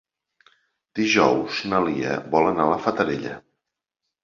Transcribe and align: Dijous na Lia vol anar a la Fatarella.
Dijous 0.99 1.59
na 1.73 1.83
Lia 1.89 2.17
vol 2.33 2.51
anar 2.55 2.67
a 2.67 2.73
la 2.75 2.83
Fatarella. 2.89 3.39